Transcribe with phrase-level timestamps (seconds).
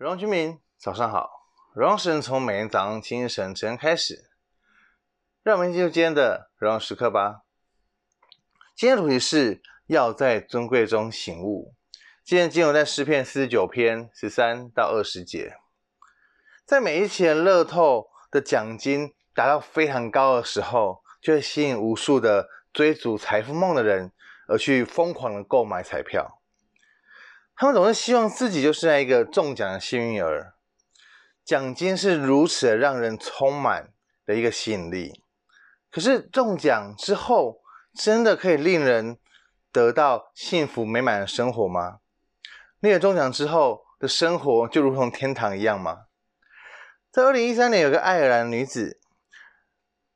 [0.00, 1.28] 荣耀居民，早上好！
[1.74, 4.30] 荣耀神从每天早上清晨晨开始，
[5.42, 7.42] 让我们进入今天的荣耀时刻吧。
[8.74, 11.74] 今天的主题是要在尊贵中醒悟。
[12.24, 15.58] 今天经文在诗篇四十九篇十三到二十节。
[16.64, 24.10] 在每一期的乐透的奖金达到非常高的时候，就会吸引无数的追逐财富梦的人
[24.48, 26.39] 而去疯狂的购买彩票。
[27.60, 30.54] 他们总是希望自己就是那一个中奖的幸运儿，
[31.44, 33.92] 奖金是如此的让人充满
[34.24, 35.22] 的一个吸引力。
[35.90, 37.60] 可是中奖之后，
[37.92, 39.18] 真的可以令人
[39.70, 41.98] 得到幸福美满的生活吗？
[42.78, 46.06] 那个中奖之后的生活就如同天堂一样吗？
[47.12, 48.98] 在二零一三年，有个爱尔兰女子，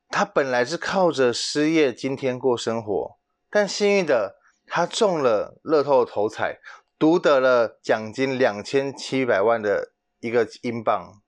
[0.08, 3.18] 她本来是靠着失业今天过生活，
[3.50, 6.60] 但幸运的她中了乐透的头彩。
[7.04, 11.20] 独得了奖金两千七百万的一个英镑，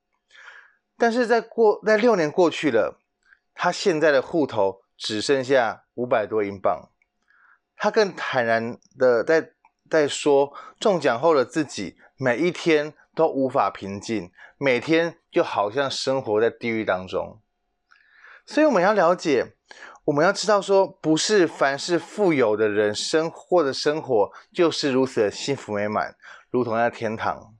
[0.96, 2.98] 但是在过在六年过去了，
[3.52, 6.88] 他现在的户头只剩下五百多英镑。
[7.76, 9.50] 他更坦然的在
[9.90, 17.42] 在说，中奖后的自己每一天都无法平静，每天就好像生活在地狱当中。
[18.46, 19.52] 所以我们要了解。
[20.06, 26.14] 我们要知道说，不是凡是富有的人生活的生活就是如此的幸福美满，
[26.48, 27.56] 如同在天堂。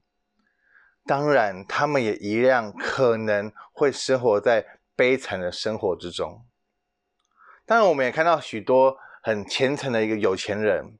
[1.05, 6.45] 当然，他们也一样可能会生活在悲惨的生活之中。
[7.65, 10.97] 当然，我们也看到许多很虔诚的一个有钱人，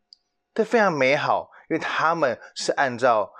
[0.53, 3.31] 这非常美好，因为他们是按照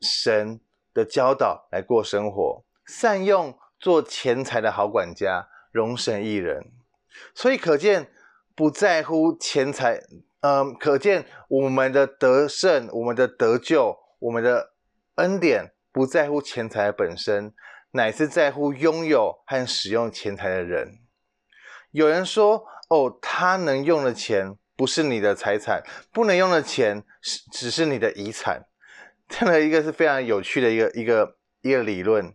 [0.00, 0.60] 神
[0.94, 6.70] 的教导来过生活，善用做钱财的好管家，容神一人。
[7.34, 8.10] 所以可见，
[8.54, 10.00] 不在乎钱财，
[10.40, 14.72] 嗯，可见我们的得胜、我们的得救、我们的
[15.16, 17.52] 恩典，不在乎钱财本身，
[17.92, 20.98] 乃是在乎拥有和使用钱财的人。
[21.90, 25.82] 有人说：“哦，他能用的钱不是你的财产，
[26.12, 28.66] 不能用的钱是只是你的遗产。”
[29.28, 32.34] 这样的一个是非常有趣的一个一个一个理论。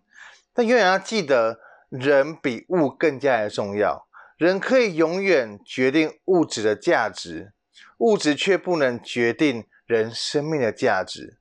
[0.53, 1.59] 但永远要记得，
[1.89, 4.04] 人比物更加的重要。
[4.37, 7.53] 人可以永远决定物质的价值，
[7.99, 11.39] 物质却不能决定人生命的价值，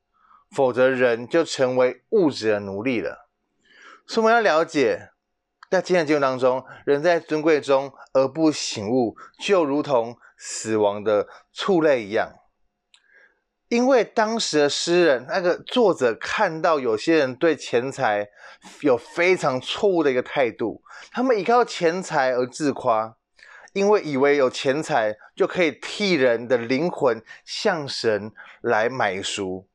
[0.51, 3.29] 否则人就成为物质的奴隶了。
[4.07, 5.11] 所以我们要了解，
[5.71, 12.33] 在今天的经文当中，人在尊贵中而不醒悟，就如同死亡的畜类一样。
[13.69, 18.29] 因为当时的诗人，那个作者看到有些人对钱财
[18.83, 23.17] 有非常错误的一个态度，他们依靠钱财而自夸，
[23.73, 29.67] 因为以为有钱财就可以替人的灵魂向神来买赎，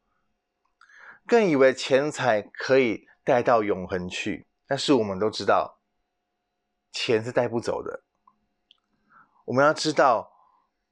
[1.26, 4.48] 更以为钱财可以带到永恒去。
[4.68, 5.80] 但是我们都知道，
[6.92, 8.04] 钱是带不走的。
[9.46, 10.36] 我们要知道。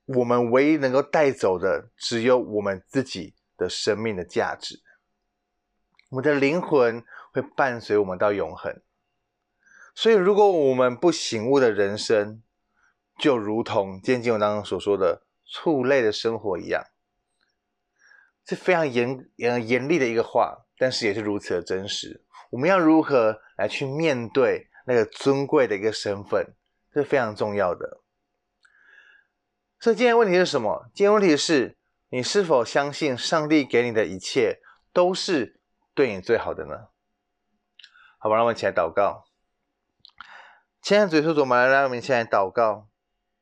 [0.07, 4.81] 我们唯一能够带走的，只有我们自己的生命的价值。
[6.09, 7.03] 我们的灵魂
[7.33, 8.81] 会伴随我们到永恒。
[9.93, 12.41] 所以，如果我们不醒悟的人生，
[13.17, 16.83] 就如同今天经文当中所说的畜类的生活一样，
[18.45, 22.23] 是非常严严严厉的一个话，但是也是如此的真实。
[22.51, 26.55] 我们要如何来去面对那个尊贵的一个身份，
[26.93, 28.01] 这是非常重要的。
[29.79, 30.89] 所以今天问题是什么？
[30.95, 31.77] 今天问题是
[32.09, 34.59] 你是否相信上帝给你的一切
[34.91, 35.59] 都是
[35.93, 36.87] 对你最好的呢？
[38.17, 39.25] 好吧，让我们一起来祷告。
[40.81, 42.89] 亲爱的主耶稣，我们来，让我们一起来祷告。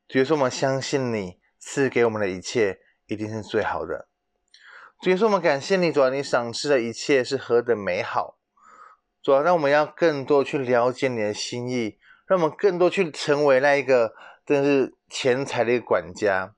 [0.10, 4.10] 主耶稣，我们相信你赐给我们的一切一定是最好的。
[5.00, 8.38] 主耶稣，我们感谢你，主啊，你赏赐的一切是何等美好。
[9.24, 11.98] 主啊，让我们要更多去了解你的心意，
[12.28, 14.14] 让我们更多去成为那一个。
[14.46, 16.56] 真是钱财的一个管家，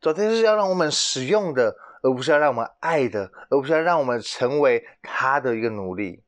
[0.00, 6.24] 昨天是要让我们使用的，而不是要让我们爱的，而不是要让我们成为他的一个奴隶。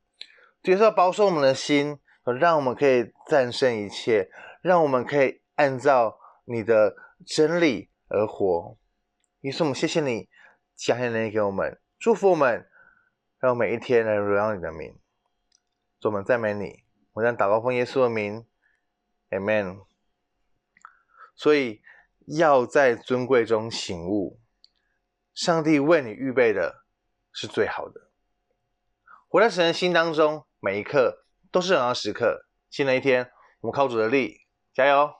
[0.62, 1.98] 就是要保守我们的心，
[2.38, 4.30] 让我们可以战胜一切，
[4.60, 6.94] 让我们可以按照你的
[7.26, 8.76] 真理而活。
[9.40, 10.28] 于是我们谢谢你，
[10.76, 12.68] 加添能力给我们，祝福我们，
[13.40, 14.96] 让我每一天来荣耀你的名。
[15.98, 16.84] 主，我们赞美你，
[17.14, 18.46] 我将祷告奉耶稣的名
[19.30, 19.91] ，Amen。
[21.34, 21.82] 所以
[22.26, 24.40] 要在尊贵中醒悟，
[25.34, 26.84] 上帝为你预备的
[27.32, 28.10] 是最好的。
[29.28, 32.46] 活在神的心当中，每一刻都是荣耀时刻。
[32.70, 33.30] 新的一天，
[33.60, 35.10] 我们靠主的力，加油！